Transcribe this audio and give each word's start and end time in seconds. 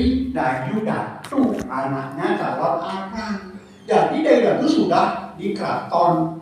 Sri 0.00 0.32
Dayu 0.32 0.80
Datu, 0.80 1.60
anaknya 1.68 2.40
calon 2.40 2.80
anak. 2.80 3.52
Jadi 3.84 4.24
Dayu 4.24 4.40
Datu 4.48 4.64
sudah 4.64 5.36
di 5.36 5.52
keraton. 5.52 6.40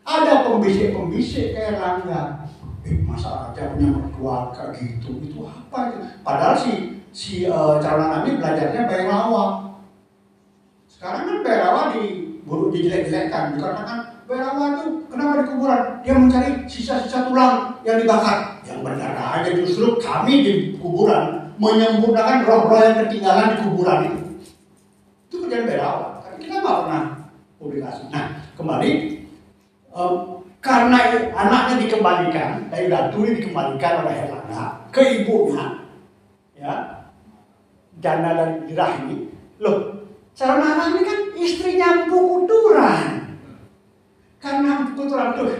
Ada 0.00 0.48
pembisik-pembisik 0.48 1.52
kayak 1.52 1.76
Rangga. 1.76 2.48
Eh, 2.88 3.04
masa 3.04 3.52
aja 3.52 3.76
punya 3.76 3.92
mertua 3.92 4.48
kayak 4.56 4.80
gitu, 4.80 5.12
itu 5.20 5.44
apa 5.44 5.92
itu? 5.92 6.00
Padahal 6.24 6.56
si 6.56 6.72
si 7.12 7.44
uh, 7.44 7.76
calon 7.84 8.08
anak 8.08 8.32
ini 8.32 8.40
belajarnya 8.40 8.88
Bayrawa. 8.88 9.44
Sekarang 10.88 11.28
kan 11.28 11.38
Bayrawa 11.44 11.92
di 11.92 12.32
buru 12.48 12.72
dijelek-jelekkan, 12.72 13.60
dikarenakan 13.60 14.24
Bayrawa 14.24 14.64
itu 14.72 15.04
kenapa 15.12 15.32
di 15.36 15.44
kuburan? 15.52 15.82
Dia 16.00 16.16
mencari 16.16 16.64
sisa-sisa 16.64 17.28
tulang 17.28 17.76
yang 17.84 18.00
dibakar. 18.00 18.56
Yang 18.64 18.80
benar 18.80 19.12
aja 19.20 19.50
justru 19.52 20.00
kami 20.00 20.34
di 20.40 20.52
kuburan 20.80 21.43
menyempurnakan 21.58 22.46
roh-roh 22.46 22.80
yang 22.82 22.96
ketinggalan 23.06 23.54
di 23.54 23.56
kuburan 23.62 24.00
itu. 24.06 24.22
Itu 25.30 25.34
kerjaan 25.46 25.66
Bayrawa. 25.68 26.06
Tapi 26.22 26.36
kita 26.42 26.54
nggak 26.60 26.78
pernah 26.84 27.02
publikasi. 27.58 28.02
Nah, 28.10 28.24
kembali 28.58 28.90
um, 29.94 30.42
karena 30.64 30.98
anaknya 31.36 31.74
dikembalikan 31.84 32.72
dari 32.72 32.88
Datu 32.88 33.20
dikembalikan 33.20 34.04
oleh 34.06 34.14
Herlangga 34.16 34.64
ke 34.88 35.02
ibunya, 35.20 35.66
ya, 36.56 36.72
dana 38.00 38.30
dari 38.32 38.54
dirahmi. 38.72 39.16
Loh, 39.60 40.08
Sarana 40.34 40.74
anak 40.74 40.86
ini 40.98 41.02
kan 41.06 41.18
istrinya 41.38 41.86
Empu 42.02 42.18
Kuturan. 42.18 43.36
Karena 44.42 44.82
Empu 44.82 45.04
Kuturan 45.04 45.36
tuh 45.38 45.52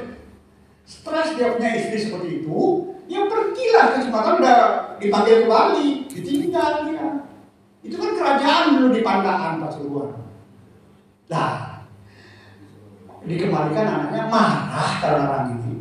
stres 0.85 1.37
dia 1.39 1.55
punya 1.57 1.71
istri 1.77 1.97
seperti 2.01 2.45
itu, 2.45 2.61
ya 3.09 3.25
pergilah 3.29 3.97
kecepatan 3.97 4.41
udah 4.41 4.61
dipanggil 5.01 5.47
kembali, 5.47 5.89
ditinggal 6.11 6.73
dia. 6.91 7.07
Itu 7.85 7.97
kan 8.01 8.11
kerajaan 8.17 8.81
dulu 8.81 8.89
di 8.97 9.01
Pandakan 9.05 9.61
Pasuruan. 9.61 10.13
Nah, 11.29 11.85
dikembalikan 13.25 13.87
anaknya 13.89 14.23
marah 14.29 14.91
karena 15.01 15.23
orang 15.29 15.47
ini. 15.57 15.75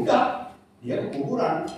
Udah, 0.00 0.52
dia 0.80 0.96
ke 1.04 1.08
kuburan. 1.16 1.68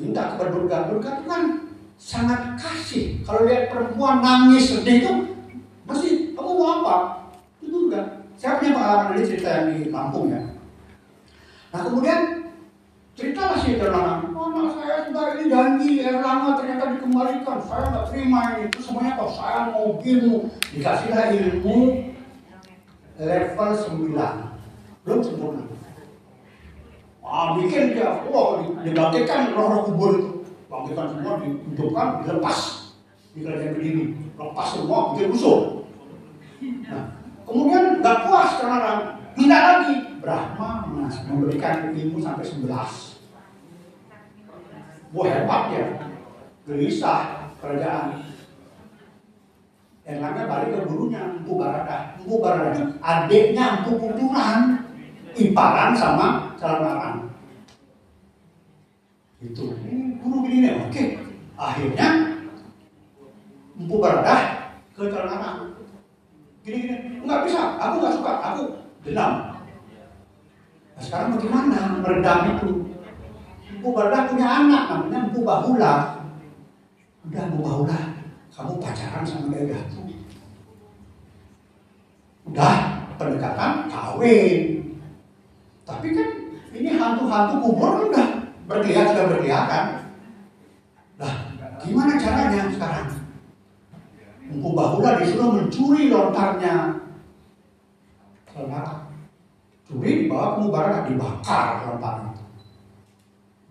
Minta 0.00 0.32
ke 0.32 0.34
berdurga, 0.40 0.88
durga 0.88 1.20
kan 1.28 1.68
sangat 2.00 2.56
kasih. 2.56 3.20
Kalau 3.26 3.44
lihat 3.44 3.68
perempuan 3.68 4.24
nangis 4.24 4.72
sedih 4.72 5.04
itu, 5.04 5.12
masih 5.84 6.32
kamu 6.32 6.52
mau 6.56 6.80
apa? 6.80 6.96
Itu 7.60 7.68
durga. 7.68 8.24
Saya 8.40 8.56
punya 8.56 8.72
pengalaman 8.72 9.20
ini 9.20 9.28
cerita 9.28 9.48
yang 9.52 9.66
di 9.76 9.92
kampung 9.92 10.32
ya. 10.32 10.40
Nah 11.70 11.80
kemudian 11.84 12.20
cerita 13.12 13.52
masih 13.52 13.76
terlarang. 13.76 14.29
Oh, 14.50 14.66
anak 14.66 14.74
saya 14.82 14.96
sudah 15.06 15.24
ini 15.38 15.44
janji 15.46 15.90
Erlangga 16.02 16.58
ternyata 16.58 16.98
dikembalikan. 16.98 17.58
Saya 17.62 17.94
nggak 17.94 18.06
terima 18.10 18.40
ini. 18.58 18.66
Itu 18.66 18.78
semuanya 18.82 19.14
kalau 19.14 19.30
saya 19.30 19.70
mau 19.70 19.94
ilmu. 20.02 20.36
Dikasihlah 20.74 21.24
ilmu 21.38 21.78
level 23.14 23.70
9 23.70 25.06
belum 25.06 25.20
sempurna. 25.22 25.62
Ah, 27.22 27.54
bikin 27.54 27.94
dia 27.94 28.26
wah 28.26 28.58
dibangkitkan 28.82 29.54
roh-roh 29.54 29.86
kubur 29.86 30.10
itu. 30.18 30.30
Bangkitkan 30.66 31.06
semua 31.14 31.32
dihidupkan 31.38 32.06
dilepas. 32.26 32.58
Di 33.30 33.46
kerajaan 33.46 33.78
berdiri. 33.78 34.18
Lepas 34.34 34.66
semua 34.74 35.14
bikin 35.14 35.30
musuh 35.30 35.80
nah, 36.60 37.16
kemudian 37.48 38.04
nggak 38.04 38.18
puas 38.26 38.50
karena 38.58 38.92
minta 39.38 39.58
lagi. 39.62 39.96
Brahma 40.20 40.84
memberikan 41.30 41.96
ilmu 41.96 42.20
sampai 42.20 42.44
11 42.44 43.09
wah 45.10 45.26
hebat 45.26 45.62
ya 45.74 45.84
gelisah 46.66 47.50
kerajaan 47.58 48.30
Erlangga 50.10 50.42
balik 50.50 50.74
ke 50.74 50.80
gurunya 50.90 51.22
Empu 51.38 51.54
Barada. 51.54 52.18
Empu 52.18 52.42
Barada 52.42 52.82
adiknya 52.98 53.64
Empu 53.80 53.94
Kuturan. 53.94 54.82
Iparan 55.30 55.94
sama 55.94 56.58
Calanaran. 56.58 57.30
Itu. 59.38 59.70
Guru 60.18 60.36
gini 60.42 60.66
nih, 60.66 60.72
oke. 60.82 61.04
Akhirnya 61.54 62.08
Empu 63.78 63.94
Barada 64.02 64.36
ke 64.90 65.06
Calanaran. 65.06 65.78
Gini-gini, 66.66 67.22
enggak 67.22 67.46
bisa, 67.46 67.78
aku 67.78 67.94
nggak 68.02 68.14
suka, 68.18 68.32
aku 68.42 68.62
dendam. 69.06 69.32
Nah, 70.92 71.00
sekarang 71.00 71.38
bagaimana 71.38 72.04
meredam 72.04 72.38
itu? 72.52 72.89
Barada 73.88 74.28
punya 74.28 74.44
anak 74.44 74.82
namanya 74.92 75.18
Empu 75.24 75.40
Bahula. 75.40 75.94
Udah 77.24 77.40
Empu 77.48 77.58
Bahula, 77.64 77.98
kamu 78.52 78.76
pacaran 78.76 79.24
sama 79.24 79.56
Datu. 79.56 80.04
Udah 82.52 82.76
pendekatan 83.16 83.72
kawin. 83.88 84.60
Tapi 85.88 86.06
kan 86.12 86.28
ini 86.76 86.90
hantu-hantu 87.00 87.54
kubur 87.64 88.12
udah 88.12 88.28
berkelihat 88.68 89.16
sudah 89.16 89.24
berkeliatan. 89.32 89.84
Lah, 91.16 91.34
gimana 91.80 92.20
caranya 92.20 92.68
sekarang? 92.68 93.08
Empu 94.52 94.68
Bahula 94.76 95.16
disuruh 95.16 95.56
mencuri 95.56 96.12
lontarnya 96.12 97.00
Lontar. 98.60 99.08
Curi 99.86 100.26
dibawa 100.26 100.54
ke 100.54 100.58
Mubarak 100.62 101.02
dibakar 101.10 101.66
lontar 101.86 102.14
itu. 102.22 102.29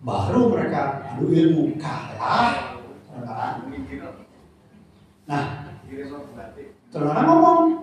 Baru 0.00 0.48
mereka 0.48 1.12
adu 1.12 1.28
ilmu 1.28 1.76
kalah. 1.76 2.72
Nah, 5.28 5.44
Saudara 6.90 7.22
ngomong, 7.22 7.78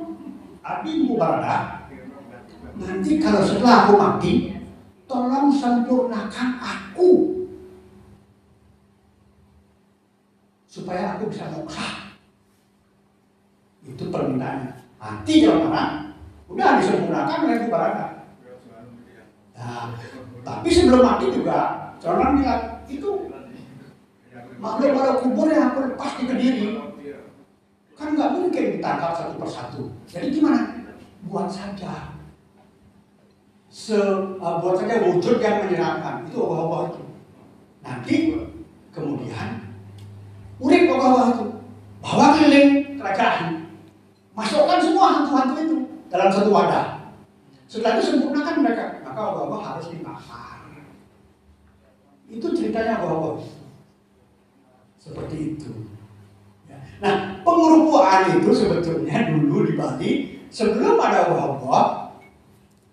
Abi 0.59 1.07
Mubarada, 1.07 1.87
nanti 2.75 3.23
kalau 3.23 3.39
setelah 3.39 3.87
aku 3.87 3.93
mati, 3.95 4.33
tolong 5.07 5.47
sempurnakan 5.47 6.49
aku. 6.59 7.09
Supaya 10.67 11.15
aku 11.15 11.31
bisa 11.31 11.47
moksa. 11.55 12.19
Itu 13.87 14.11
permintaannya. 14.11 14.75
Nanti 14.99 15.47
jalan 15.47 15.71
udah 16.51 16.83
disempurnakan 16.83 17.47
oleh 17.47 17.63
Mubarada. 17.63 18.27
Nah, 19.55 19.95
tapi 20.43 20.67
sebelum 20.67 20.99
mati 20.99 21.31
juga, 21.31 21.86
orang 22.07 22.39
bilang, 22.39 22.63
itu 22.87 23.09
makhluk 24.57 24.89
pada 24.97 25.11
kubur 25.21 25.47
yang 25.51 25.69
aku 25.73 25.79
lepas 25.91 26.11
di 26.17 26.23
kediri 26.25 26.67
kan 27.97 28.13
nggak 28.13 28.33
mungkin 28.37 28.63
ditangkap 28.77 29.11
satu 29.17 29.33
persatu. 29.41 29.81
Jadi 30.05 30.29
gimana? 30.29 30.85
Buat 31.25 31.49
saja. 31.49 32.13
Se, 33.73 33.97
uh, 34.37 34.55
buat 34.61 34.77
saja 34.77 35.01
wujud 35.01 35.41
yang 35.41 35.65
menyenangkan 35.65 36.29
itu 36.29 36.37
Allah 36.37 36.93
itu. 36.93 37.01
Nanti 37.81 38.15
kemudian 38.93 39.49
urip 40.61 40.85
Allah 40.93 41.25
itu. 41.33 41.45
Bawa 41.97 42.37
keliling 42.37 43.01
kerajaan. 43.01 43.65
Masukkan 44.37 44.77
semua 44.77 45.05
hantu-hantu 45.17 45.57
itu 45.57 45.77
dalam 46.13 46.29
satu 46.29 46.53
wadah. 46.53 47.17
Setelah 47.65 47.97
itu 47.97 48.13
sempurnakan 48.13 48.61
mereka. 48.61 49.01
Maka 49.01 49.19
Allah 49.25 49.59
harus 49.73 49.89
dibakar 49.89 50.66
itu 52.37 52.47
ceritanya 52.53 53.01
Allah 53.01 53.41
seperti 55.01 55.57
itu 55.57 55.71
Nah, 56.97 57.45
pengurupuan 57.45 58.41
itu 58.41 58.49
sebetulnya 58.49 59.29
dulu 59.29 59.69
di 59.69 59.77
Bali 59.77 60.11
sebelum 60.49 60.97
ada 60.97 61.29
ogoh-ogoh 61.29 62.09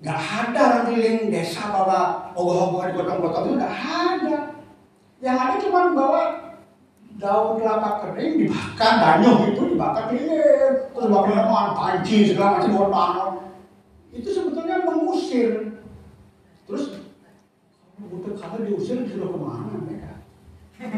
nggak 0.04 0.20
ada 0.20 0.60
orang 0.60 0.84
keliling 0.92 1.32
desa 1.32 1.72
bawa 1.72 2.28
ogoh-ogoh 2.36 2.84
digotong-gotong 2.92 3.44
itu 3.48 3.52
nggak 3.56 3.76
ada. 3.80 4.36
Yang 5.24 5.36
ada 5.40 5.54
cuma 5.56 5.80
bawa 5.96 6.22
daun 7.16 7.56
kelapa 7.56 7.90
kering 8.04 8.44
dibakar, 8.44 8.92
danyuh 9.00 9.36
itu 9.48 9.62
dibakar 9.72 10.12
keliling, 10.12 10.92
terus 10.92 11.06
bawa 11.08 11.24
minuman, 11.24 11.66
panci 11.72 12.16
segala 12.28 12.60
macam 12.60 12.76
buat. 12.76 13.32
Itu 14.12 14.28
sebetulnya 14.28 14.84
mengusir. 14.84 15.80
Kalau 18.44 18.60
diusir 18.60 19.00
disuruh 19.08 19.32
ke 19.32 19.38
mana 19.40 19.72
mereka? 19.88 20.12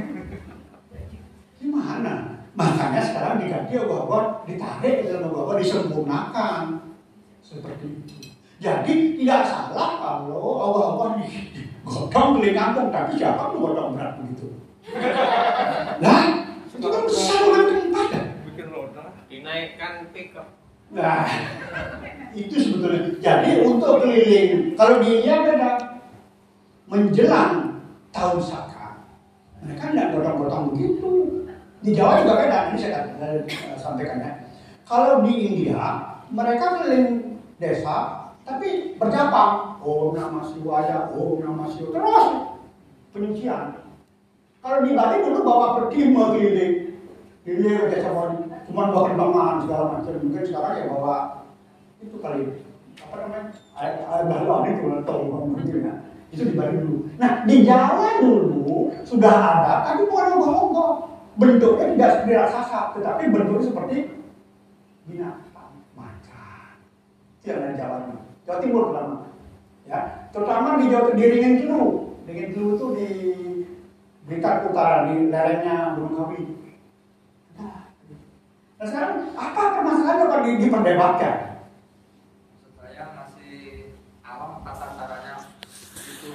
Gimana? 1.62 2.42
Makanya 2.58 3.00
sekarang 3.06 3.38
diganti 3.38 3.78
ogoh-ogoh 3.78 4.42
ditarik 4.50 5.06
dalam 5.06 5.30
ogoh-ogoh 5.30 5.62
disempurnakan. 5.62 6.90
Seperti 7.38 7.86
itu. 8.02 8.16
Jadi 8.58 9.20
tidak 9.22 9.46
salah 9.46 9.90
kalau 10.02 10.42
ogoh-ogoh 10.42 11.22
digotong 11.22 12.42
beli 12.42 12.50
kampung, 12.50 12.90
tapi 12.90 13.14
siapa 13.14 13.54
mau 13.54 13.70
gotong 13.70 13.94
berat 13.94 14.18
begitu? 14.18 14.48
Nah, 15.96 16.44
itu 16.76 16.86
kan 16.92 17.02
besar 17.08 17.40
orang 17.48 17.72
tempat 17.72 18.06
kan? 18.12 18.24
Bikin 18.44 18.68
roda. 18.68 19.16
Dinaikkan 19.32 20.12
pickup. 20.12 20.52
Nah, 20.92 21.24
itu 22.36 22.52
sebetulnya. 22.52 23.16
Jadi 23.16 23.64
untuk 23.64 24.04
keliling, 24.04 24.76
kalau 24.76 25.00
di 25.00 25.08
India 25.24 25.40
beda. 25.40 25.95
Menjelang 26.86 27.82
tahun 28.14 28.38
saka, 28.38 29.02
mereka 29.58 29.90
tidak 29.90 30.14
gotong-gotong 30.14 30.64
begitu 30.70 31.10
Di 31.82 31.94
Jawa 31.94 32.22
juga 32.22 32.42
beda, 32.42 32.58
ini 32.72 32.78
saya 32.82 32.98
sampaikan 33.78 34.18
ya. 34.18 34.32
Kalau 34.86 35.22
di 35.22 35.34
India, 35.34 36.02
mereka 36.34 36.82
keliling 36.82 37.38
desa, 37.62 38.30
tapi 38.42 38.98
berjapang. 38.98 39.78
Oh 39.86 40.10
nama 40.10 40.42
Siwaya, 40.42 41.14
oh 41.14 41.38
nama 41.38 41.70
Siwa. 41.70 41.94
Terus 41.94 42.26
penyucian. 43.14 43.86
Kalau 44.58 44.82
di 44.82 44.98
Bali 44.98 45.22
dulu 45.22 45.46
bawa 45.46 45.66
pertima 45.78 46.34
keliling. 46.34 46.98
Ke 47.46 47.54
desa. 47.86 48.10
Cuma 48.66 48.90
bawa 48.90 49.06
perkembangan 49.06 49.62
segala 49.62 49.84
macam. 49.94 50.18
Mungkin 50.26 50.42
sekarang 50.42 50.74
ya 50.74 50.84
bawa 50.90 51.16
itu 52.02 52.16
kali 52.18 52.42
apa 52.96 53.14
namanya 53.24 53.52
air 53.76 53.94
air 54.04 54.24
galon 54.28 54.64
itu 54.68 54.86
atau 55.04 55.16
mungkin 55.28 55.84
ya 55.84 55.94
itu 56.34 56.42
di 56.42 56.54
Bali 56.58 56.74
dulu. 56.82 56.98
Nah 57.18 57.46
di 57.46 57.56
Jawa 57.62 58.18
dulu 58.22 58.90
sudah 59.06 59.34
ada, 59.34 59.74
tapi 59.86 60.06
bukan 60.10 60.26
ogoh-ogoh. 60.38 60.92
Bentuknya 61.36 61.92
tidak 61.92 62.10
seperti 62.16 62.32
raksasa, 62.32 62.80
tetapi 62.96 63.28
bentuknya 63.28 63.68
seperti 63.68 63.96
binatang, 65.04 65.84
macan. 65.92 66.80
Itu 67.44 67.52
dari 67.52 67.76
Jawa 67.76 67.96
dulu. 68.08 68.20
Jawa 68.48 68.58
Timur 68.64 68.82
terutama. 68.88 69.16
Ya, 69.86 70.00
terutama 70.32 70.80
di 70.80 70.90
Jawa 70.90 71.12
di 71.12 71.24
Ringin 71.28 71.54
Kilu. 71.60 71.82
Ringin 72.24 72.48
Kilu 72.56 72.68
itu 72.74 72.86
di 72.96 73.08
Blitar 74.26 74.66
Utara 74.66 75.06
di 75.06 75.30
lerengnya 75.30 75.94
Gunung 75.94 76.18
Kawi. 76.18 76.42
Nah, 77.54 77.94
nah 78.80 78.84
sekarang 78.88 79.12
apa 79.38 79.62
permasalahannya 79.78 80.26
kalau 80.26 80.42
di- 80.42 80.60
diperdebatkan? 80.66 81.34
saya 82.74 83.12
masih 83.12 83.92
awam 84.24 84.64
tata 84.64 84.86
caranya 84.96 85.34
itu 85.94 86.32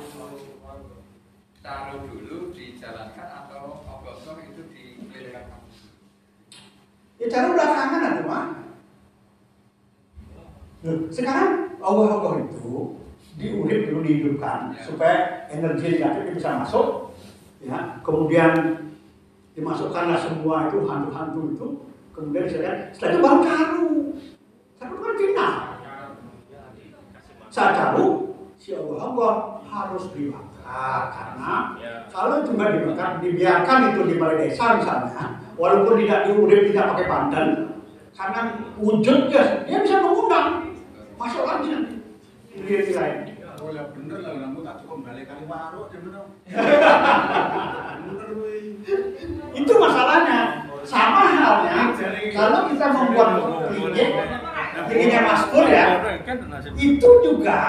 taruh 1.91 2.07
dulu 2.07 2.55
dijalankan 2.55 3.27
atau 3.43 3.83
ogoh 3.83 4.39
itu 4.39 4.61
dikelilingkan 4.71 5.59
Ya 7.19 7.27
cara 7.27 7.51
belakangan 7.51 8.01
ada 8.01 8.21
mah. 8.25 8.45
Sekarang 11.13 11.77
Allah-Allah 11.83 12.47
itu 12.49 12.97
diurip 13.37 13.91
dulu 13.91 13.99
dihidupkan 14.07 14.73
Ya. 14.73 14.81
supaya 14.87 15.17
energi 15.51 15.99
negatif 16.01 16.41
bisa 16.41 16.63
masuk, 16.63 17.13
ya. 17.61 18.01
Kemudian 18.01 18.51
dimasukkanlah 19.53 20.17
semua 20.17 20.71
itu 20.71 20.81
hantu-hantu 20.89 21.41
itu, 21.53 21.67
kemudian 22.15 22.47
disediakan. 22.49 22.89
Setelah 22.95 23.11
itu 23.11 23.19
baru 23.21 23.39
caru. 23.45 23.87
Itu 24.81 24.95
kan 24.97 25.13
final. 25.19 25.53
Saat 27.53 27.71
caru, 27.77 28.30
si 28.61 28.77
Allah-Allah 28.77 29.57
harus 29.65 30.13
dibakar 30.13 31.09
karena 31.09 31.73
Ya. 31.81 32.05
kalau 32.13 32.45
nggak 32.45 32.69
dibakar, 32.77 33.17
dibiarkan 33.17 33.79
itu 33.89 34.01
di 34.05 34.15
balai 34.21 34.37
desa 34.45 34.77
misalnya, 34.77 35.41
walaupun 35.57 35.97
tidak 36.05 36.29
diurip, 36.29 36.69
tidak 36.69 36.93
pakai 36.93 37.05
pandan, 37.09 37.47
karena 38.13 38.41
wujudnya 38.77 39.65
dia 39.65 39.81
bisa 39.81 39.97
mengundang 40.05 40.77
masuk 41.17 41.41
lagi 41.41 41.73
nanti 41.73 41.95
diri 42.53 42.93
lain. 42.93 43.33
Ya 43.71 43.85
bener 43.93 44.25
lah, 44.25 44.33
kamu 44.41 44.59
tak 44.65 44.75
cukup 44.85 45.05
balik 45.05 45.25
kali 45.25 45.45
baru 45.49 45.81
bener. 45.89 46.25
Itu 49.57 49.73
masalahnya. 49.77 50.39
Sama 50.81 51.29
halnya 51.29 51.93
kalau 52.33 52.65
kita 52.73 52.85
membuat 52.89 53.29
klinik, 53.69 54.09
kliniknya 54.91 55.23
Mas 55.23 55.47
Pur 55.47 55.65
ya, 55.71 56.03
itu 56.75 57.09
juga 57.23 57.59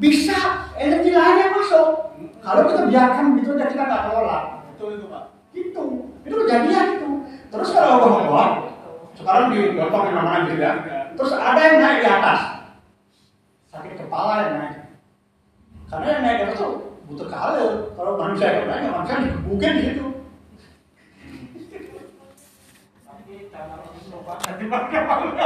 bisa 0.00 0.38
energi 0.80 1.12
lain 1.12 1.36
yang 1.36 1.52
masuk. 1.52 2.16
Kalau 2.40 2.62
kita 2.72 2.82
biarkan 2.88 3.36
begitu 3.36 3.54
aja 3.54 3.66
kita 3.68 3.84
nggak 3.84 4.02
kelola, 4.08 4.38
Betul 4.72 4.88
itu 4.96 5.06
pak. 5.12 5.24
itu 5.52 5.82
itu 6.24 6.34
kejadian 6.42 6.86
itu. 6.96 7.10
Terus 7.52 7.68
kalau 7.76 8.00
Allah 8.00 8.12
Allah, 8.24 8.48
sekarang 9.12 9.46
di 9.52 9.76
gampang 9.76 10.08
di 10.08 10.12
mana 10.16 10.48
gitu 10.48 10.56
ya. 10.56 10.72
Terus 11.12 11.32
ada 11.36 11.60
yang 11.60 11.76
naik 11.84 11.98
di 12.00 12.08
atas, 12.08 12.40
sakit 13.68 13.92
kepala 14.00 14.34
yang 14.48 14.54
naik. 14.56 14.76
Karena 15.92 16.06
yang 16.08 16.22
naik 16.24 16.36
di 16.40 16.44
atas 16.48 16.58
tuh 16.58 16.72
butuh 17.04 17.28
kalau 17.28 17.92
kalau 17.92 18.12
manusia 18.16 18.48
yang 18.48 18.66
naik, 18.72 18.88
manusia 18.88 19.70
di 19.76 19.82
situ. 19.92 20.06
Tapi 24.42 24.64
itu 24.64 25.42